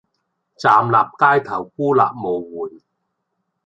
[0.03, 0.03] 站
[0.87, 2.81] 立街頭孤立無援